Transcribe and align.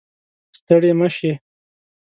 ستړې 0.57 0.91
مه 0.99 1.07
شې 1.15 1.31